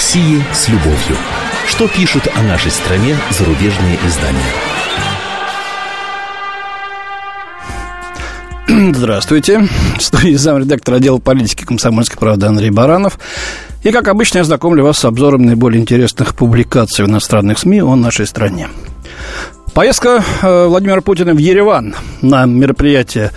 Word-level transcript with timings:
России 0.00 0.42
с 0.54 0.66
любовью. 0.70 1.14
Что 1.66 1.86
пишут 1.86 2.26
о 2.34 2.42
нашей 2.42 2.70
стране 2.70 3.14
зарубежные 3.32 3.98
издания? 4.06 4.40
Здравствуйте. 8.96 9.68
В 9.98 10.02
студии 10.02 10.36
замредактор 10.36 10.94
отдела 10.94 11.18
политики 11.18 11.66
комсомольской 11.66 12.18
правды 12.18 12.46
Андрей 12.46 12.70
Баранов. 12.70 13.18
И, 13.82 13.90
как 13.90 14.08
обычно, 14.08 14.38
я 14.38 14.44
знакомлю 14.44 14.84
вас 14.84 14.98
с 14.98 15.04
обзором 15.04 15.42
наиболее 15.42 15.82
интересных 15.82 16.34
публикаций 16.34 17.04
в 17.04 17.08
иностранных 17.08 17.58
СМИ 17.58 17.82
о 17.82 17.94
нашей 17.94 18.26
стране. 18.26 18.70
Поездка 19.74 20.24
э, 20.42 20.66
Владимира 20.66 21.02
Путина 21.02 21.34
в 21.34 21.38
Ереван 21.38 21.94
на 22.22 22.46
мероприятие, 22.46 23.32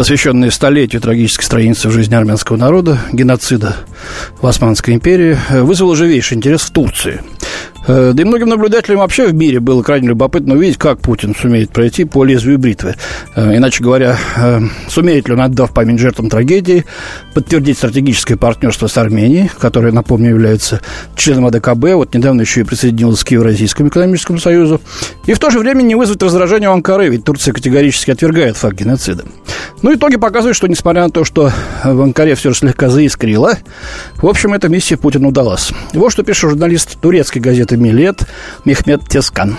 посвященное 0.00 0.50
столетию 0.50 1.02
трагической 1.02 1.44
страницы 1.44 1.88
в 1.88 1.92
жизни 1.92 2.14
армянского 2.14 2.56
народа, 2.56 2.98
геноцида 3.12 3.76
в 4.40 4.46
Османской 4.46 4.94
империи, 4.94 5.36
э, 5.50 5.60
вызвала 5.60 5.94
живейший 5.94 6.38
интерес 6.38 6.62
в 6.62 6.70
Турции– 6.70 7.20
да 7.86 8.14
и 8.16 8.24
многим 8.24 8.48
наблюдателям 8.48 9.00
вообще 9.00 9.26
в 9.26 9.34
мире 9.34 9.60
было 9.60 9.82
крайне 9.82 10.08
любопытно 10.08 10.54
увидеть, 10.54 10.78
как 10.78 11.00
Путин 11.00 11.34
сумеет 11.34 11.70
пройти 11.70 12.04
по 12.04 12.24
лезвию 12.24 12.58
бритвы. 12.58 12.94
Э, 13.34 13.56
иначе 13.56 13.82
говоря, 13.82 14.16
э, 14.36 14.60
сумеет 14.88 15.28
ли 15.28 15.34
он, 15.34 15.40
отдав 15.40 15.72
память 15.72 15.98
жертвам 15.98 16.28
трагедии, 16.28 16.84
подтвердить 17.34 17.78
стратегическое 17.78 18.36
партнерство 18.36 18.86
с 18.86 18.96
Арменией, 18.96 19.50
которая, 19.58 19.92
напомню, 19.92 20.30
является 20.30 20.80
членом 21.16 21.46
АДКБ, 21.46 21.94
вот 21.94 22.14
недавно 22.14 22.42
еще 22.42 22.60
и 22.60 22.64
присоединилась 22.64 23.24
к 23.24 23.30
Евразийскому 23.30 23.88
экономическому 23.88 24.38
союзу, 24.38 24.80
и 25.26 25.34
в 25.34 25.38
то 25.38 25.50
же 25.50 25.58
время 25.58 25.82
не 25.82 25.94
вызвать 25.94 26.22
раздражение 26.22 26.68
у 26.68 26.72
Анкары, 26.72 27.08
ведь 27.08 27.24
Турция 27.24 27.52
категорически 27.52 28.10
отвергает 28.10 28.56
факт 28.56 28.76
геноцида. 28.76 29.24
Ну, 29.82 29.94
итоги 29.94 30.16
показывают, 30.16 30.56
что, 30.56 30.66
несмотря 30.66 31.04
на 31.04 31.10
то, 31.10 31.24
что 31.24 31.50
в 31.84 32.02
Анкаре 32.02 32.34
все 32.34 32.50
же 32.50 32.58
слегка 32.58 32.90
заискрило, 32.90 33.58
в 34.16 34.26
общем, 34.26 34.52
эта 34.52 34.68
миссия 34.68 34.96
Путину 34.96 35.28
удалась. 35.28 35.72
Вот 35.94 36.12
что 36.12 36.22
пишет 36.22 36.50
журналист 36.50 37.00
турецкой 37.00 37.38
газеты 37.38 37.69
это 37.70 37.76
Милет 37.76 38.26
Мехмед 38.64 39.08
Тескан. 39.08 39.56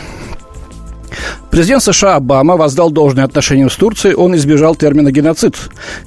Президент 1.50 1.84
США 1.84 2.16
Обама 2.16 2.56
воздал 2.56 2.90
должное 2.90 3.26
отношению 3.26 3.70
с 3.70 3.76
Турцией, 3.76 4.16
он 4.16 4.36
избежал 4.36 4.76
термина 4.76 5.12
«геноцид» 5.12 5.56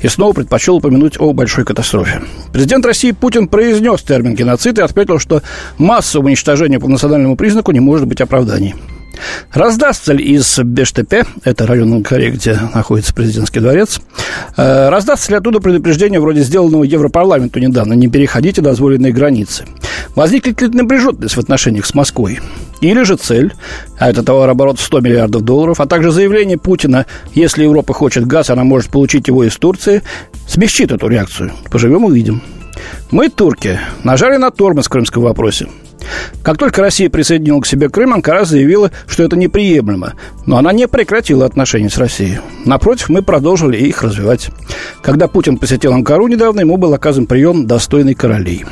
и 0.01 0.09
снова 0.09 0.33
предпочел 0.33 0.77
упомянуть 0.77 1.21
о 1.21 1.33
большой 1.33 1.65
катастрофе. 1.65 2.23
Президент 2.53 2.87
России 2.87 3.13
Путин 3.13 3.49
произнес 3.49 4.03
термин 4.03 4.35
«геноцид» 4.35 4.79
и 4.79 4.83
отметил, 4.83 5.19
что 5.19 5.43
массовое 5.77 6.29
уничтожение 6.29 6.81
по 6.81 6.89
национальному 6.89 7.37
признаку 7.37 7.73
не 7.73 7.81
может 7.81 8.07
быть 8.07 8.21
оправданием. 8.21 8.79
Раздастся 9.53 10.13
ли 10.13 10.25
из 10.25 10.59
Бештепе, 10.59 11.25
это 11.45 11.67
район 11.67 11.93
Анкаре, 11.93 12.31
где 12.31 12.59
находится 12.75 13.15
президентский 13.15 13.61
дворец, 13.61 14.01
э, 14.57 14.89
раздастся 14.89 15.31
ли 15.31 15.39
оттуда 15.39 15.61
предупреждение 15.61 16.21
вроде 16.21 16.43
сделанного 16.43 16.85
Европарламенту 16.85 17.61
недавно, 17.61 17.93
не 17.93 18.09
переходите 18.09 18.61
дозволенные 18.63 19.13
границы? 19.13 19.65
Возникнет 20.15 20.61
ли 20.61 20.69
напряженность 20.69 21.37
в 21.37 21.41
отношениях 21.41 21.87
с 21.87 21.95
Москвой? 21.95 22.41
Или 22.81 23.03
же 23.03 23.17
цель, 23.17 23.53
а 23.99 24.11
это 24.11 24.23
товарооборот 24.23 24.79
100 24.79 25.01
миллиардов 25.01 25.43
долларов, 25.43 25.81
а 25.81 25.87
также 25.87 26.11
заявление 26.11 26.59
Путина, 26.59 27.07
если 27.35 27.63
Европа 27.63 27.95
хочет 27.95 28.27
газ, 28.27 28.51
она 28.51 28.65
может 28.65 28.91
получить 28.91 29.29
его 29.29 29.45
из 29.45 29.57
Турции, 29.57 30.03
смягчит 30.47 30.93
эту 30.93 31.09
реакцию. 31.09 31.53
Поживем, 31.71 32.05
увидим. 32.05 32.43
Мы, 33.11 33.29
турки, 33.29 33.79
нажали 34.03 34.37
на 34.37 34.51
тормоз 34.51 34.87
в 34.87 34.91
крымском 34.91 35.23
вопросе. 35.23 35.69
Как 36.43 36.59
только 36.59 36.83
Россия 36.83 37.09
присоединила 37.09 37.61
к 37.61 37.67
себе 37.67 37.89
Крым, 37.89 38.15
Анкара 38.15 38.45
заявила, 38.45 38.91
что 39.07 39.23
это 39.23 39.37
неприемлемо. 39.37 40.15
Но 40.47 40.59
она 40.59 40.73
не 40.73 40.89
прекратила 40.89 41.47
отношения 41.47 41.91
с 41.91 41.99
Россией. 41.99 42.41
Напротив, 42.65 43.09
мы 43.09 43.23
продолжили 43.23 43.77
их 43.77 44.03
развивать. 44.03 44.51
Когда 45.03 45.29
Путин 45.29 45.59
посетил 45.59 45.93
Анкару 45.93 46.27
недавно, 46.27 46.61
ему 46.61 46.77
был 46.77 46.95
оказан 46.95 47.27
прием 47.27 47.67
достойный 47.67 48.15
королей. 48.15 48.65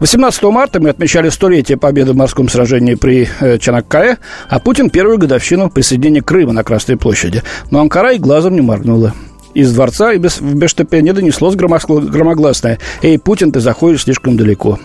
18 0.00 0.42
марта 0.44 0.80
мы 0.80 0.88
отмечали 0.88 1.28
столетие 1.28 1.76
победы 1.76 2.12
в 2.12 2.16
морском 2.16 2.48
сражении 2.48 2.94
при 2.94 3.28
э, 3.40 3.58
Чанаккае, 3.58 4.16
а 4.48 4.58
Путин 4.58 4.88
первую 4.88 5.18
годовщину 5.18 5.68
присоединения 5.68 6.22
Крыма 6.22 6.52
на 6.52 6.64
Красной 6.64 6.96
площади. 6.96 7.42
Но 7.70 7.80
Анкара 7.80 8.14
и 8.14 8.18
глазом 8.18 8.54
не 8.54 8.62
моргнула. 8.62 9.12
Из 9.52 9.72
дворца 9.74 10.12
и 10.12 10.18
без, 10.18 10.40
в 10.40 10.54
Бештепе 10.54 11.02
не 11.02 11.12
донеслось 11.12 11.54
громогласное 11.54 12.78
«Эй, 13.02 13.18
Путин, 13.18 13.52
ты 13.52 13.60
заходишь 13.60 14.04
слишком 14.04 14.38
далеко». 14.38 14.78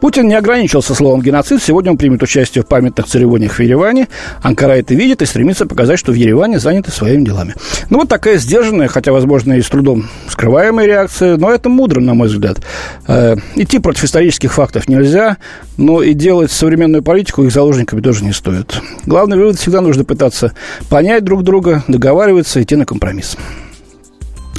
Путин 0.00 0.28
не 0.28 0.34
ограничился 0.34 0.94
словом 0.94 1.20
«геноцид». 1.20 1.62
Сегодня 1.62 1.90
он 1.90 1.98
примет 1.98 2.22
участие 2.22 2.64
в 2.64 2.66
памятных 2.66 3.06
церемониях 3.06 3.52
в 3.52 3.60
Ереване. 3.60 4.08
Анкара 4.42 4.72
это 4.72 4.94
видит 4.94 5.20
и 5.20 5.26
стремится 5.26 5.66
показать, 5.66 5.98
что 5.98 6.12
в 6.12 6.14
Ереване 6.14 6.58
заняты 6.58 6.90
своими 6.90 7.24
делами. 7.24 7.54
Ну, 7.90 7.98
вот 7.98 8.08
такая 8.08 8.38
сдержанная, 8.38 8.88
хотя, 8.88 9.12
возможно, 9.12 9.52
и 9.52 9.62
с 9.62 9.68
трудом 9.68 10.08
скрываемая 10.28 10.86
реакция, 10.86 11.36
но 11.36 11.50
это 11.50 11.68
мудро, 11.68 12.00
на 12.00 12.14
мой 12.14 12.28
взгляд. 12.28 12.60
Э, 13.06 13.36
идти 13.56 13.78
против 13.78 14.04
исторических 14.04 14.54
фактов 14.54 14.88
нельзя, 14.88 15.36
но 15.76 16.02
и 16.02 16.14
делать 16.14 16.50
современную 16.50 17.02
политику 17.02 17.44
их 17.44 17.52
заложниками 17.52 18.00
тоже 18.00 18.24
не 18.24 18.32
стоит. 18.32 18.80
Главный 19.04 19.36
вывод 19.36 19.58
всегда 19.58 19.82
нужно 19.82 20.04
пытаться 20.04 20.52
понять 20.88 21.24
друг 21.24 21.42
друга, 21.42 21.84
договариваться, 21.88 22.62
идти 22.62 22.74
на 22.76 22.86
компромисс. 22.86 23.36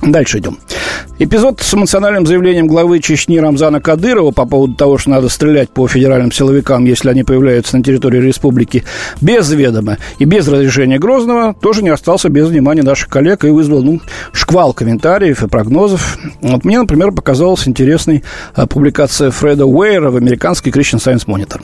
Дальше 0.02 0.40
идем. 0.40 0.58
Эпизод 1.20 1.62
с 1.62 1.72
эмоциональным 1.76 2.26
заявлением 2.26 2.66
главы 2.66 3.00
Чечни 3.00 3.38
Рамзана 3.38 3.80
Кадырова 3.80 4.32
по 4.32 4.48
поводу 4.48 4.74
того, 4.74 4.98
что 4.98 5.12
надо 5.12 5.30
стрелять 5.30 5.70
по 5.70 5.88
федеральным 5.88 6.32
силовикам, 6.32 6.86
если 6.86 7.10
они 7.10 7.24
появляются 7.24 7.78
на 7.78 7.84
территории 7.84 8.20
республики 8.20 8.84
без 9.22 9.52
ведома 9.52 10.00
и 10.18 10.26
без 10.26 10.48
разрешения 10.48 10.98
Грозного, 10.98 11.54
тоже 11.54 11.84
не 11.84 11.90
остался 11.90 12.30
без 12.30 12.48
внимания 12.48 12.82
наших 12.82 13.10
коллег 13.10 13.46
и 13.46 13.50
вызвал 13.50 13.84
ну, 13.84 14.02
шквал 14.32 14.74
комментариев 14.74 15.44
и 15.44 15.48
прогнозов. 15.48 16.18
Вот 16.42 16.66
мне, 16.66 16.80
например, 16.80 17.12
показалась 17.12 17.68
интересной 17.68 18.24
а, 18.56 18.66
публикация 18.66 19.30
Фреда 19.30 19.68
Уэйра 19.68 20.10
в 20.10 20.16
американской 20.16 20.72
Christian 20.72 20.98
Science 20.98 21.28
Monitor. 21.28 21.62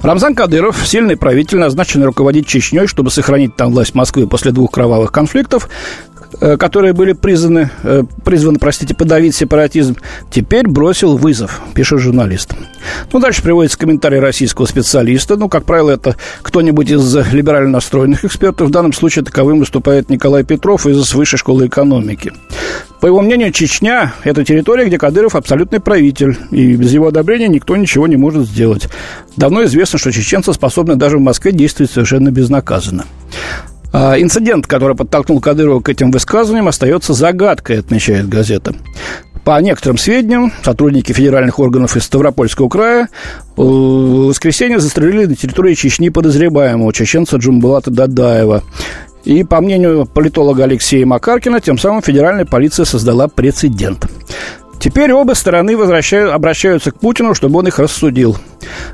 Рамзан 0.00 0.36
Кадыров, 0.36 0.86
сильный 0.86 1.16
правитель, 1.16 1.58
назначенный 1.58 2.06
руководить 2.06 2.46
Чечней, 2.46 2.86
чтобы 2.86 3.10
сохранить 3.10 3.56
там 3.56 3.72
власть 3.72 3.96
Москвы 3.96 4.28
после 4.28 4.52
двух 4.52 4.70
кровавых 4.70 5.10
конфликтов, 5.10 5.68
которые 6.56 6.92
были 6.92 7.12
призваны, 7.12 7.70
э, 7.82 8.02
призваны, 8.24 8.58
простите, 8.58 8.94
подавить 8.94 9.34
сепаратизм, 9.34 9.96
теперь 10.30 10.66
бросил 10.68 11.16
вызов, 11.16 11.60
пишет 11.74 12.00
журналист. 12.00 12.54
Ну, 13.12 13.18
дальше 13.20 13.42
приводится 13.42 13.78
комментарий 13.78 14.20
российского 14.20 14.66
специалиста. 14.66 15.36
Ну, 15.36 15.48
как 15.48 15.64
правило, 15.64 15.90
это 15.90 16.16
кто-нибудь 16.42 16.90
из 16.90 17.16
либерально 17.32 17.70
настроенных 17.70 18.24
экспертов. 18.24 18.68
В 18.68 18.70
данном 18.70 18.92
случае 18.92 19.24
таковым 19.24 19.60
выступает 19.60 20.10
Николай 20.10 20.44
Петров 20.44 20.86
из 20.86 21.14
Высшей 21.14 21.38
школы 21.38 21.66
экономики. 21.66 22.32
По 23.00 23.06
его 23.06 23.20
мнению, 23.20 23.52
Чечня– 23.52 24.14
это 24.24 24.44
территория, 24.44 24.86
где 24.86 24.98
Кадыров 24.98 25.36
абсолютный 25.36 25.80
правитель, 25.80 26.36
и 26.50 26.74
без 26.74 26.92
его 26.92 27.06
одобрения 27.06 27.48
никто 27.48 27.76
ничего 27.76 28.08
не 28.08 28.16
может 28.16 28.46
сделать. 28.46 28.88
Давно 29.36 29.64
известно, 29.64 29.98
что 29.98 30.10
чеченцы 30.10 30.52
способны 30.52 30.96
даже 30.96 31.18
в 31.18 31.20
Москве 31.20 31.52
действовать 31.52 31.92
совершенно 31.92 32.30
безнаказанно. 32.30 33.04
А, 33.92 34.20
инцидент, 34.20 34.66
который 34.66 34.96
подтолкнул 34.96 35.40
Кадырова 35.40 35.80
к 35.80 35.88
этим 35.88 36.10
высказываниям, 36.10 36.68
остается 36.68 37.14
загадкой, 37.14 37.80
отмечает 37.80 38.28
газета. 38.28 38.74
По 39.44 39.60
некоторым 39.62 39.96
сведениям, 39.96 40.52
сотрудники 40.62 41.12
федеральных 41.12 41.58
органов 41.58 41.96
из 41.96 42.04
Ставропольского 42.04 42.68
края 42.68 43.08
в 43.56 44.26
воскресенье 44.26 44.78
застрелили 44.78 45.24
на 45.24 45.36
территории 45.36 45.74
Чечни 45.74 46.10
подозреваемого 46.10 46.92
чеченца 46.92 47.38
Джумбулата 47.38 47.90
Дадаева. 47.90 48.62
И, 49.24 49.44
по 49.44 49.60
мнению 49.60 50.06
политолога 50.06 50.64
Алексея 50.64 51.06
Макаркина, 51.06 51.60
тем 51.60 51.78
самым 51.78 52.02
федеральная 52.02 52.44
полиция 52.44 52.84
создала 52.84 53.28
прецедент. 53.28 54.06
Теперь 54.78 55.12
оба 55.12 55.32
стороны 55.32 55.76
возвращают, 55.76 56.32
обращаются 56.32 56.90
к 56.90 57.00
Путину, 57.00 57.34
чтобы 57.34 57.58
он 57.58 57.66
их 57.66 57.78
рассудил. 57.78 58.36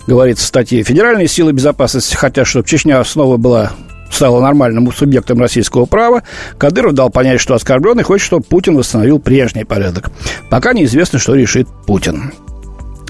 Говорится 0.06 0.44
в 0.44 0.49
статье. 0.49 0.82
Федеральные 0.82 1.28
силы 1.28 1.53
безопасности 1.53 2.15
хотят, 2.15 2.47
чтобы 2.47 2.66
Чечня 2.66 3.03
снова 3.05 3.37
была 3.37 3.72
стала 4.11 4.41
нормальным 4.41 4.91
субъектом 4.93 5.41
российского 5.41 5.87
права, 5.87 6.23
Кадыров 6.59 6.95
дал 6.95 7.11
понять, 7.11 7.41
что 7.41 7.55
оскорбленный 7.55 8.03
хочет, 8.03 8.27
чтобы 8.27 8.45
Путин 8.45 8.77
восстановил 8.77 9.19
прежний 9.19 9.65
порядок. 9.65 10.11
Пока 10.51 10.73
неизвестно, 10.73 11.19
что 11.19 11.35
решит 11.35 11.69
Путин. 11.87 12.33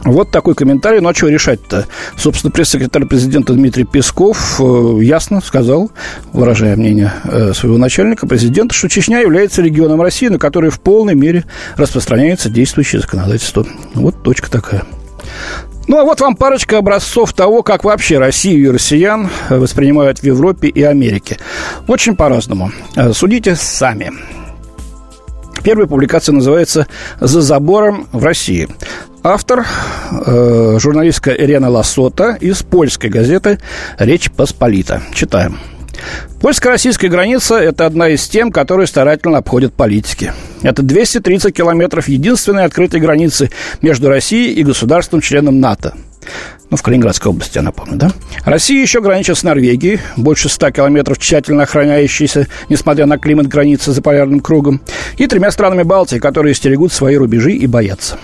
Вот 0.05 0.31
такой 0.31 0.55
комментарий. 0.55 1.01
Ну, 1.01 1.09
а 1.09 1.15
что 1.15 1.29
решать-то? 1.29 1.87
Собственно, 2.17 2.51
пресс-секретарь 2.51 3.07
президента 3.07 3.55
Дмитрий 3.55 3.85
Песков 3.85 4.61
э, 4.61 4.99
ясно 5.01 5.41
сказал, 5.41 5.91
выражая 6.33 6.77
мнение 6.77 7.13
э, 7.25 7.53
своего 7.55 7.79
начальника, 7.79 8.27
президента, 8.27 8.75
что 8.75 8.89
Чечня 8.89 9.21
является 9.21 9.63
регионом 9.63 10.03
России, 10.03 10.29
на 10.29 10.39
который 10.39 10.69
в 10.69 10.81
полной 10.81 11.15
мере 11.15 11.45
распространяется 11.77 12.51
действующее 12.51 13.01
законодательство. 13.01 13.67
Вот 13.95 14.23
точка 14.23 14.51
такая. 14.51 14.83
Ну, 15.87 15.99
а 15.99 16.05
вот 16.05 16.21
вам 16.21 16.35
парочка 16.35 16.79
образцов 16.79 17.33
того, 17.33 17.63
как 17.63 17.85
вообще 17.85 18.19
Россию 18.19 18.65
и 18.65 18.71
россиян 18.71 19.29
воспринимают 19.51 20.21
в 20.21 20.25
Европе 20.25 20.69
и 20.69 20.83
Америке. 20.83 21.39
Очень 21.87 22.17
по-разному. 22.17 22.73
Э, 22.97 23.13
судите 23.13 23.55
сами. 23.55 24.13
Первая 25.63 25.87
публикация 25.87 26.35
называется 26.35 26.87
«За 27.21 27.41
забором 27.41 28.07
в 28.13 28.25
России». 28.25 28.69
Автор 29.23 29.65
э, 30.27 30.77
журналистка 30.79 31.33
Ирена 31.33 31.71
Ласота 31.71 32.37
из 32.41 32.63
польской 32.63 33.09
газеты 33.09 33.59
«Речь 33.99 34.31
Посполита». 34.31 35.03
Читаем. 35.15 35.59
Польско-российская 36.41 37.09
граница– 37.09 37.55
это 37.57 37.87
одна 37.87 38.09
из 38.09 38.29
тем, 38.29 38.53
которые 38.53 38.87
старательно 38.87 39.39
обходят 39.39 39.73
политики. 39.73 40.33
Это 40.65 40.83
230 40.83 41.55
километров 41.55 42.09
единственной 42.09 42.65
открытой 42.65 42.99
границы 42.99 43.51
между 43.83 44.09
Россией 44.09 44.55
и 44.55 44.65
государством-членом 44.65 45.61
НАТО. 45.61 45.95
Ну, 46.71 46.79
в 46.79 46.83
Калининградской 46.83 47.31
области, 47.31 47.59
я 47.59 47.63
напомню, 47.63 47.97
да? 47.97 48.13
Россия 48.47 48.81
еще 48.81 49.03
граничит 49.03 49.37
с 49.37 49.43
Норвегией, 49.43 50.01
больше 50.17 50.49
100 50.49 50.71
километров 50.71 51.19
тщательно 51.19 51.65
охраняющейся, 51.65 52.49
несмотря 52.71 53.05
на 53.05 53.19
климат 53.19 53.47
границы 53.47 53.93
за 53.93 54.01
полярным 54.01 54.41
кругом, 54.41 54.81
и 55.19 55.27
тремя 55.27 55.51
странами 55.51 55.83
Балтии, 55.83 56.17
которые 56.17 56.55
стерегут 56.55 56.93
свои 56.93 57.17
рубежи 57.17 57.53
и 57.53 57.67
боятся. 57.67 58.19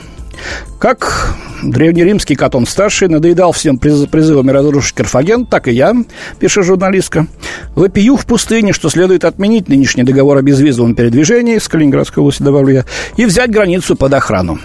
Как 0.78 1.36
древнеримский 1.62 2.36
Катон 2.36 2.66
Старший 2.66 3.08
надоедал 3.08 3.52
всем 3.52 3.78
призывами 3.78 4.50
разрушить 4.50 4.94
Карфаген, 4.94 5.46
так 5.46 5.68
и 5.68 5.72
я, 5.72 5.94
пишет 6.38 6.64
журналистка, 6.64 7.26
вопию 7.74 8.16
в 8.16 8.26
пустыне, 8.26 8.72
что 8.72 8.88
следует 8.88 9.24
отменить 9.24 9.68
нынешний 9.68 10.02
договор 10.02 10.38
о 10.38 10.42
безвизовом 10.42 10.94
передвижении, 10.94 11.58
с 11.58 11.68
Калининградской 11.68 12.22
области 12.22 12.42
добавлю 12.42 12.74
я, 12.74 12.84
и 13.16 13.24
взять 13.26 13.50
границу 13.50 13.96
под 13.96 14.14
охрану. 14.14 14.58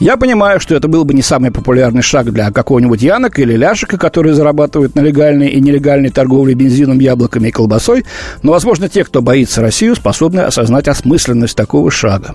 Я 0.00 0.16
понимаю, 0.16 0.60
что 0.60 0.74
это 0.74 0.88
был 0.88 1.04
бы 1.04 1.14
не 1.14 1.22
самый 1.22 1.50
популярный 1.50 2.02
шаг 2.02 2.32
для 2.32 2.50
какого-нибудь 2.50 3.02
Янока 3.02 3.42
или 3.42 3.54
Ляшика, 3.54 3.98
которые 3.98 4.34
зарабатывают 4.34 4.94
на 4.94 5.00
легальной 5.00 5.48
и 5.48 5.60
нелегальной 5.60 6.10
торговле 6.10 6.54
бензином, 6.54 6.98
яблоками 6.98 7.48
и 7.48 7.50
колбасой, 7.52 8.04
но, 8.42 8.52
возможно, 8.52 8.88
те, 8.88 9.04
кто 9.04 9.22
боится 9.22 9.60
Россию, 9.60 9.94
способны 9.94 10.40
осознать 10.40 10.88
осмысленность 10.88 11.56
такого 11.56 11.90
шага. 11.90 12.34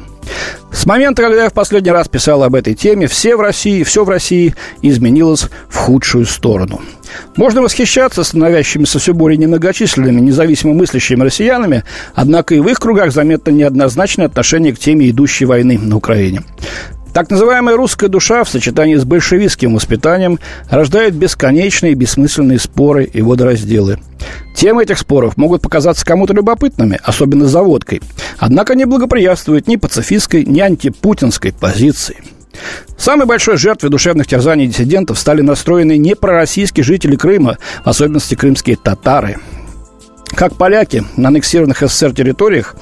С 0.72 0.86
момента, 0.86 1.24
когда 1.24 1.44
я 1.44 1.50
в 1.50 1.54
последний 1.54 1.92
раз 1.92 2.08
писал 2.08 2.44
об 2.44 2.56
этой 2.56 2.74
теме, 2.74 3.08
все 3.08 3.36
в 3.36 3.42
России, 3.42 3.84
все 3.84 4.04
в 4.04 4.10
России 4.10 4.56
изменилось 4.82 5.48
в 5.70 5.76
худшую 5.76 6.26
сторону. 6.26 6.82
Можно 7.36 7.62
восхищаться 7.62 8.24
становящимися 8.24 9.00
все 9.00 9.14
более 9.14 9.38
немногочисленными, 9.38 10.20
независимо 10.20 10.74
мыслящими 10.74 11.24
россиянами, 11.24 11.84
однако 12.16 12.56
и 12.56 12.60
в 12.60 12.68
их 12.68 12.80
кругах 12.80 13.12
заметно 13.12 13.52
неоднозначное 13.52 14.26
отношение 14.26 14.74
к 14.74 14.80
теме 14.80 15.10
идущей 15.10 15.46
войны 15.46 15.78
на 15.78 15.96
Украине. 15.98 16.44
Так 17.14 17.30
называемая 17.30 17.76
русская 17.76 18.10
душа 18.10 18.44
в 18.44 18.50
сочетании 18.50 18.96
с 18.96 19.04
большевистским 19.04 19.74
воспитанием 19.74 20.40
рождает 20.70 21.16
бесконечные 21.16 21.94
бессмысленные 21.94 22.60
споры 22.60 23.06
и 23.06 23.22
водоразделы. 23.22 24.00
Темы 24.56 24.84
этих 24.84 24.98
споров 25.00 25.38
могут 25.38 25.62
показаться 25.62 26.06
кому-то 26.06 26.34
любопытными, 26.34 27.00
особенно 27.04 27.46
за 27.46 27.62
водкой, 27.62 28.02
однако 28.38 28.76
не 28.76 28.86
благоприятствуют 28.86 29.68
ни 29.68 29.76
пацифистской, 29.76 30.46
ни 30.46 30.60
антипутинской 30.60 31.54
позиции. 31.54 32.18
Самой 32.98 33.28
большой 33.28 33.58
жертвой 33.58 33.92
душевных 33.92 34.28
терзаний 34.28 34.68
диссидентов 34.68 35.20
стали 35.20 35.42
настроенные 35.42 36.00
непророссийские 36.00 36.84
жители 36.84 37.16
Крыма, 37.16 37.58
в 37.84 37.90
особенности 37.90 38.36
крымские 38.36 38.78
татары– 38.78 39.38
как 40.36 40.56
поляки 40.56 41.04
на 41.16 41.30
аннексированных 41.30 41.80
СССР 41.80 42.14
территориях, 42.14 42.76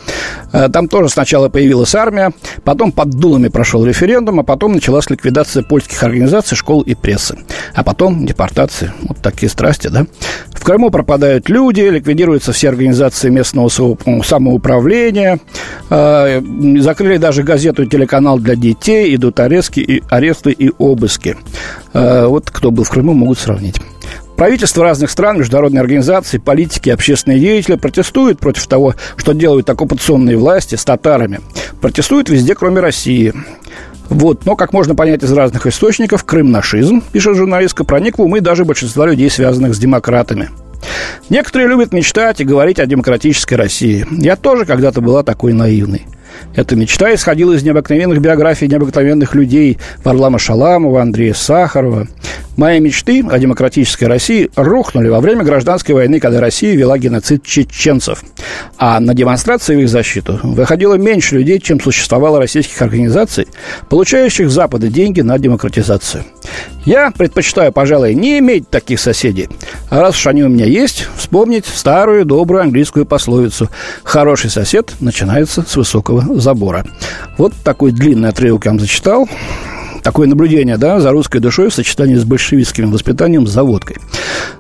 э, 0.52 0.68
там 0.70 0.88
тоже 0.88 1.10
сначала 1.10 1.50
появилась 1.50 1.94
армия, 1.96 2.32
потом 2.64 2.92
под 2.92 3.10
дулами 3.12 3.48
прошел 3.48 3.86
референдум, 3.86 4.40
а 4.40 4.44
потом 4.44 4.74
началась 4.74 5.10
ликвидация 5.10 5.64
польских 5.64 6.02
организаций, 6.04 6.58
школ 6.58 6.82
и 6.82 6.96
прессы. 6.96 7.38
А 7.74 7.84
потом 7.84 8.26
депортация. 8.26 8.94
Вот 9.04 9.18
такие 9.20 9.50
страсти, 9.50 9.88
да? 9.88 10.06
В 10.50 10.64
Крыму 10.64 10.90
пропадают 10.90 11.48
люди, 11.50 11.82
ликвидируются 11.82 12.52
все 12.52 12.70
организации 12.70 13.30
местного 13.30 13.70
самоуправления, 13.70 15.40
э, 15.90 16.42
закрыли 16.80 17.18
даже 17.18 17.44
газету 17.44 17.84
и 17.84 17.88
телеканал 17.88 18.40
для 18.40 18.56
детей, 18.56 19.16
идут 19.16 19.40
аресты 19.40 19.82
и, 19.82 20.04
аресты 20.10 20.52
и 20.52 20.72
обыски. 20.78 21.38
Э, 21.94 22.26
вот 22.26 22.50
кто 22.50 22.72
был 22.72 22.84
в 22.84 22.90
Крыму, 22.90 23.14
могут 23.14 23.38
сравнить. 23.38 23.80
Правительства 24.36 24.84
разных 24.84 25.10
стран, 25.12 25.40
международные 25.40 25.82
организации, 25.82 26.38
политики, 26.38 26.90
общественные 26.90 27.40
деятели 27.40 27.76
протестуют 27.76 28.40
против 28.40 28.68
того, 28.68 28.96
что 29.16 29.34
делают 29.34 29.70
оккупационные 29.70 30.38
власти 30.38 30.76
с 30.76 30.84
татарами. 30.84 31.40
Протестуют 31.80 32.30
везде, 32.30 32.54
кроме 32.54 32.82
России. 32.82 33.34
Вот. 34.10 34.46
Но, 34.46 34.56
как 34.56 34.74
можно 34.74 34.94
понять 34.94 35.24
из 35.24 35.32
разных 35.32 35.66
источников, 35.68 36.26
крым-нашизм, 36.26 37.02
пишет 37.12 37.38
журналистка, 37.38 37.84
проник 37.84 38.18
в 38.18 38.22
умы 38.22 38.42
даже 38.42 38.66
большинства 38.66 39.06
людей, 39.06 39.30
связанных 39.30 39.74
с 39.74 39.80
демократами. 39.80 40.50
Некоторые 41.30 41.70
любят 41.70 41.94
мечтать 41.94 42.42
и 42.42 42.46
говорить 42.46 42.80
о 42.80 42.86
демократической 42.86 43.56
России. 43.56 44.06
Я 44.12 44.36
тоже 44.36 44.66
когда-то 44.66 45.02
была 45.02 45.24
такой 45.24 45.54
наивной. 45.54 46.06
Эта 46.56 46.76
мечта 46.76 47.14
исходила 47.14 47.54
из 47.54 47.64
необыкновенных 47.64 48.20
биографий 48.22 48.68
необыкновенных 48.68 49.36
людей 49.36 49.78
Варлама 50.04 50.40
Шаламова, 50.40 51.02
Андрея 51.02 51.34
Сахарова. 51.34 52.08
Мои 52.58 52.80
мечты 52.80 53.22
о 53.30 53.38
демократической 53.38 54.06
России 54.06 54.50
рухнули 54.56 55.10
во 55.10 55.20
время 55.20 55.44
гражданской 55.44 55.94
войны, 55.94 56.22
когда 56.22 56.40
Россия 56.40 56.74
вела 56.76 56.98
геноцид 56.98 57.44
чеченцев. 57.44 58.24
А 58.78 59.02
на 59.02 59.14
демонстрации 59.14 59.76
в 59.76 59.80
их 59.80 59.90
защиту 59.90 60.40
выходило 60.42 60.96
меньше 60.96 61.36
людей, 61.36 61.60
чем 61.60 61.82
существовало 61.82 62.40
российских 62.40 62.82
организаций, 62.82 63.48
получающих 63.90 64.50
Запада 64.50 64.88
деньги 64.88 65.20
на 65.20 65.38
демократизацию. 65.38 66.24
Я 66.86 67.12
предпочитаю, 67.12 67.74
пожалуй, 67.74 68.14
не 68.14 68.40
иметь 68.40 68.70
таких 68.70 69.00
соседей. 69.00 69.50
А 69.90 70.02
раз 70.02 70.16
уж 70.16 70.28
они 70.28 70.44
у 70.44 70.50
меня 70.50 70.66
есть, 70.66 71.08
вспомнить 71.18 71.66
старую 71.66 72.26
добрую 72.26 72.62
английскую 72.62 73.06
пословицу 73.06 73.70
«Хороший 74.04 74.52
сосед 74.52 74.94
начинается 75.00 75.64
с 75.68 75.76
высокого 75.76 76.22
забора». 76.36 76.86
Вот 77.38 77.54
такой 77.64 77.92
длинный 77.92 78.30
отрывок 78.30 78.66
я 78.66 78.72
вам 78.72 78.80
зачитал 78.80 79.28
такое 80.06 80.28
наблюдение, 80.28 80.78
да, 80.78 81.00
за 81.00 81.10
русской 81.10 81.40
душой 81.40 81.72
в 81.72 81.74
сочетании 81.74 82.14
с 82.14 82.24
большевистским 82.24 82.92
воспитанием 82.92 83.48
за 83.48 83.64
водкой. 83.64 83.98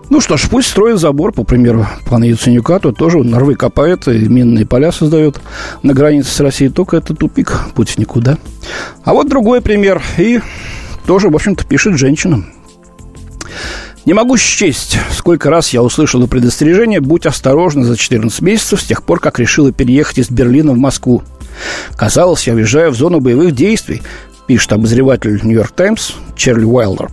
Ну 0.09 0.19
что 0.19 0.37
ж, 0.37 0.47
пусть 0.49 0.69
строит 0.69 0.97
забор, 0.97 1.33
по 1.33 1.43
примеру 1.43 1.85
пана 2.09 2.23
Яценюка, 2.23 2.79
тут 2.79 2.97
тоже 2.97 3.19
нарвы 3.19 3.53
копает 3.53 4.07
и 4.07 4.27
минные 4.27 4.65
поля 4.65 4.91
создает 4.91 5.39
на 5.83 5.93
границе 5.93 6.31
с 6.31 6.39
Россией, 6.39 6.71
только 6.71 6.97
это 6.97 7.13
тупик, 7.13 7.59
путь 7.75 7.99
никуда. 7.99 8.39
А 9.03 9.13
вот 9.13 9.29
другой 9.29 9.61
пример, 9.61 10.01
и 10.17 10.41
тоже, 11.05 11.29
в 11.29 11.35
общем-то, 11.35 11.63
пишет 11.63 11.95
женщинам. 11.95 12.47
Не 14.05 14.13
могу 14.13 14.37
счесть, 14.37 14.97
сколько 15.15 15.51
раз 15.51 15.69
я 15.69 15.83
услышала 15.83 16.25
предостережение 16.25 17.01
«Будь 17.01 17.27
осторожна 17.27 17.83
за 17.83 17.97
14 17.97 18.41
месяцев 18.41 18.81
с 18.81 18.85
тех 18.85 19.03
пор, 19.03 19.19
как 19.19 19.37
решила 19.37 19.71
переехать 19.71 20.17
из 20.17 20.31
Берлина 20.31 20.71
в 20.71 20.77
Москву». 20.77 21.21
Казалось, 21.95 22.47
я 22.47 22.53
въезжаю 22.53 22.91
в 22.91 22.95
зону 22.95 23.19
боевых 23.19 23.53
действий, 23.53 24.01
пишет 24.47 24.73
обозреватель 24.73 25.39
«Нью-Йорк 25.43 25.71
Таймс» 25.71 26.13
Черли 26.35 26.65
Уайлдер. 26.65 27.09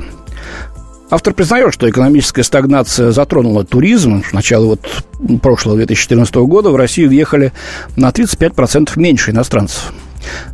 Автор 1.10 1.34
признает, 1.34 1.74
что 1.74 1.90
экономическая 1.90 2.42
стагнация 2.42 3.10
затронула 3.10 3.64
туризм. 3.64 4.24
С 4.24 4.32
начала 4.32 4.64
вот 4.64 5.04
прошлого 5.42 5.76
2014 5.76 6.34
года 6.36 6.70
в 6.70 6.76
Россию 6.76 7.10
въехали 7.10 7.52
на 7.96 8.08
35% 8.08 8.92
меньше 8.96 9.30
иностранцев. 9.30 9.92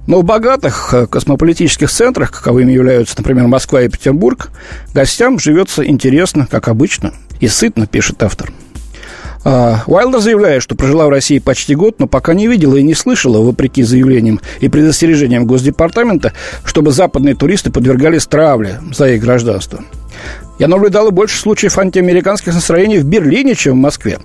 Но 0.09 0.21
в 0.21 0.25
богатых 0.25 0.93
э, 0.95 1.07
космополитических 1.07 1.89
центрах, 1.89 2.33
каковыми 2.33 2.73
являются, 2.73 3.15
например, 3.19 3.47
Москва 3.47 3.83
и 3.83 3.89
Петербург, 3.89 4.51
гостям 4.95 5.39
живется 5.39 5.87
интересно, 5.87 6.49
как 6.51 6.67
обычно, 6.67 7.13
и 7.39 7.47
сытно, 7.47 7.87
пишет 7.87 8.21
автор. 8.25 8.51
А, 9.51 9.83
Уайлдер 9.87 10.21
заявляет, 10.21 10.63
что 10.63 10.75
прожила 10.75 11.07
в 11.07 11.09
России 11.09 11.39
почти 11.39 11.75
год, 11.75 12.01
но 12.01 12.07
пока 12.07 12.35
не 12.35 12.47
видела 12.47 12.77
и 12.77 12.83
не 12.83 12.93
слышала, 12.93 13.39
вопреки 13.39 13.83
заявлениям 13.83 14.43
и 14.61 14.69
предостережениям 14.69 15.47
Госдепартамента, 15.47 16.35
чтобы 16.67 16.93
западные 16.93 17.35
туристы 17.35 17.71
подвергались 17.71 18.27
травле 18.27 18.79
за 18.93 19.09
их 19.09 19.23
гражданство. 19.23 19.83
Я 20.59 20.69
наблюдала 20.69 21.13
больше 21.13 21.41
случаев 21.41 21.79
антиамериканских 21.79 22.53
настроений 22.53 22.99
в 22.99 23.07
Берлине, 23.07 23.55
чем 23.55 23.73
в 23.73 23.81
Москве. 23.81 24.19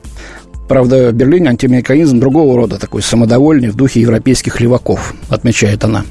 Правда, 0.67 1.11
в 1.11 1.13
Берлине 1.13 1.51
антиамериканизм 1.51 2.19
другого 2.19 2.57
рода, 2.57 2.77
такой 2.77 3.01
самодовольный, 3.01 3.69
в 3.69 3.77
духе 3.77 4.01
европейских 4.01 4.59
леваков, 4.59 5.13
отмечает 5.29 5.85
она. 5.85 6.03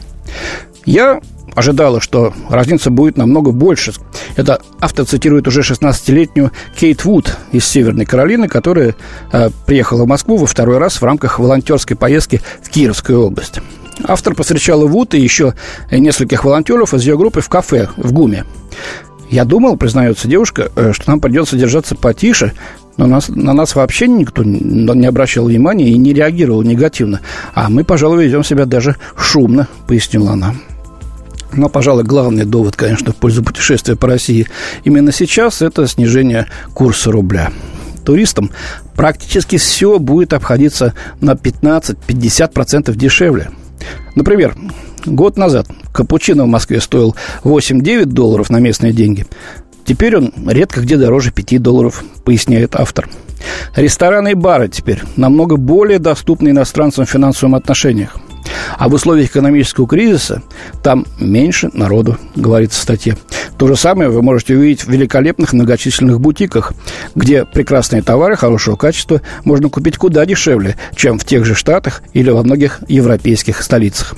Я 0.86 1.20
ожидала, 1.54 2.00
что 2.00 2.32
разница 2.48 2.90
будет 2.90 3.16
намного 3.16 3.52
больше. 3.52 3.92
Это 4.36 4.60
автор 4.80 5.04
цитирует 5.06 5.48
уже 5.48 5.60
16-летнюю 5.60 6.50
Кейт 6.76 7.04
Вуд 7.04 7.36
из 7.52 7.64
Северной 7.66 8.04
Каролины, 8.04 8.48
которая 8.48 8.94
э, 9.32 9.50
приехала 9.66 10.04
в 10.04 10.08
Москву 10.08 10.36
во 10.36 10.46
второй 10.46 10.78
раз 10.78 11.00
в 11.00 11.04
рамках 11.04 11.38
волонтерской 11.38 11.96
поездки 11.96 12.40
в 12.62 12.70
Кировскую 12.70 13.20
область. 13.20 13.60
Автор 14.04 14.34
повстречала 14.34 14.86
Вуд 14.86 15.14
и 15.14 15.20
еще 15.20 15.54
нескольких 15.90 16.44
волонтеров 16.44 16.94
из 16.94 17.04
ее 17.04 17.16
группы 17.16 17.40
в 17.40 17.48
кафе 17.48 17.88
в 17.96 18.12
ГУМе. 18.12 18.44
Я 19.30 19.44
думал, 19.46 19.76
признается 19.76 20.28
девушка, 20.28 20.70
э, 20.76 20.92
что 20.92 21.10
нам 21.10 21.20
придется 21.20 21.56
держаться 21.56 21.94
потише, 21.94 22.52
но 22.96 23.06
нас, 23.06 23.28
на 23.28 23.54
нас 23.54 23.74
вообще 23.74 24.06
никто 24.06 24.44
не 24.44 25.06
обращал 25.06 25.46
внимания 25.46 25.88
и 25.88 25.96
не 25.96 26.12
реагировал 26.12 26.62
негативно. 26.62 27.20
А 27.54 27.70
мы, 27.70 27.84
пожалуй, 27.84 28.24
ведем 28.24 28.44
себя 28.44 28.66
даже 28.66 28.96
шумно, 29.16 29.68
пояснила 29.86 30.32
она. 30.32 30.54
Но, 31.52 31.68
пожалуй, 31.68 32.04
главный 32.04 32.44
довод, 32.44 32.76
конечно, 32.76 33.12
в 33.12 33.16
пользу 33.16 33.42
путешествия 33.42 33.96
по 33.96 34.06
России 34.06 34.46
именно 34.84 35.12
сейчас– 35.12 35.62
это 35.62 35.86
снижение 35.86 36.46
курса 36.74 37.10
рубля. 37.10 37.52
Туристам 38.04 38.50
практически 38.96 39.58
все 39.58 39.98
будет 39.98 40.32
обходиться 40.32 40.94
на 41.20 41.32
15-50% 41.32 42.94
дешевле. 42.96 43.50
Например, 44.14 44.56
год 45.06 45.36
назад 45.36 45.68
капучино 45.92 46.44
в 46.44 46.48
Москве 46.48 46.80
стоил 46.80 47.14
8-9 47.44 48.06
долларов 48.06 48.50
на 48.50 48.58
местные 48.58 48.92
деньги. 48.92 49.26
Теперь 49.84 50.16
он 50.16 50.32
редко 50.46 50.80
где 50.80 50.96
дороже 50.96 51.32
5 51.32 51.60
долларов, 51.60 52.04
поясняет 52.24 52.76
автор. 52.76 53.08
Рестораны 53.74 54.32
и 54.32 54.34
бары 54.34 54.68
теперь 54.68 55.02
намного 55.16 55.56
более 55.56 55.98
доступны 55.98 56.50
иностранцам 56.50 57.04
в 57.04 57.10
финансовых 57.10 57.56
отношениях. 57.56 58.16
А 58.78 58.88
в 58.88 58.94
условиях 58.94 59.30
экономического 59.30 59.86
кризиса 59.86 60.42
там 60.82 61.06
меньше 61.18 61.70
народу, 61.72 62.18
говорится 62.34 62.80
в 62.80 62.82
статье. 62.82 63.16
То 63.58 63.68
же 63.68 63.76
самое 63.76 64.10
вы 64.10 64.22
можете 64.22 64.56
увидеть 64.56 64.84
в 64.84 64.88
великолепных 64.88 65.52
многочисленных 65.52 66.20
бутиках, 66.20 66.72
где 67.14 67.44
прекрасные 67.44 68.02
товары 68.02 68.36
хорошего 68.36 68.76
качества 68.76 69.22
можно 69.44 69.68
купить 69.68 69.96
куда 69.96 70.26
дешевле, 70.26 70.76
чем 70.96 71.18
в 71.18 71.24
тех 71.24 71.44
же 71.44 71.54
Штатах 71.54 72.02
или 72.12 72.30
во 72.30 72.42
многих 72.42 72.80
европейских 72.88 73.62
столицах. 73.62 74.16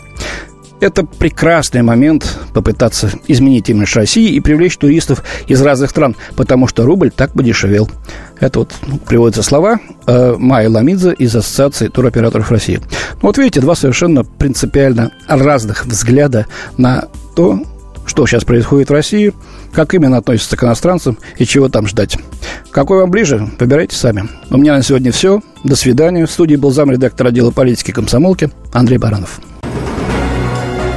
Это 0.84 1.02
прекрасный 1.02 1.80
момент 1.80 2.38
попытаться 2.52 3.10
изменить 3.26 3.70
имидж 3.70 3.96
России 3.96 4.34
и 4.34 4.40
привлечь 4.40 4.76
туристов 4.76 5.24
из 5.46 5.62
разных 5.62 5.88
стран, 5.88 6.14
потому 6.36 6.66
что 6.66 6.84
рубль 6.84 7.10
так 7.10 7.32
подешевел. 7.32 7.88
Это 8.38 8.58
вот 8.58 8.74
ну, 8.86 8.98
приводятся 8.98 9.42
слова 9.42 9.80
э, 10.06 10.34
Майя 10.36 10.68
Ламидзе 10.68 11.14
из 11.14 11.34
Ассоциации 11.34 11.88
туроператоров 11.88 12.50
России. 12.50 12.82
Ну, 13.14 13.28
вот 13.28 13.38
видите, 13.38 13.62
два 13.62 13.74
совершенно 13.74 14.24
принципиально 14.24 15.12
разных 15.26 15.86
взгляда 15.86 16.48
на 16.76 17.08
то, 17.34 17.62
что 18.04 18.26
сейчас 18.26 18.44
происходит 18.44 18.90
в 18.90 18.92
России, 18.92 19.32
как 19.72 19.94
именно 19.94 20.18
относится 20.18 20.58
к 20.58 20.64
иностранцам 20.64 21.16
и 21.38 21.46
чего 21.46 21.70
там 21.70 21.86
ждать. 21.86 22.18
Какой 22.70 23.00
вам 23.00 23.10
ближе, 23.10 23.48
выбирайте 23.58 23.96
сами. 23.96 24.28
У 24.50 24.58
меня 24.58 24.76
на 24.76 24.82
сегодня 24.82 25.12
все. 25.12 25.40
До 25.64 25.76
свидания. 25.76 26.26
В 26.26 26.30
студии 26.30 26.56
был 26.56 26.72
замредактор 26.72 27.28
отдела 27.28 27.52
политики 27.52 27.90
комсомолки 27.90 28.50
Андрей 28.74 28.98
Баранов. 28.98 29.40